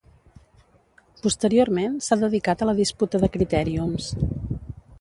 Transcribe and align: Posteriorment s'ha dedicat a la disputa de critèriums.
Posteriorment 1.25 1.99
s'ha 2.05 2.17
dedicat 2.23 2.63
a 2.63 2.69
la 2.71 2.75
disputa 2.81 3.21
de 3.25 3.33
critèriums. 3.37 4.09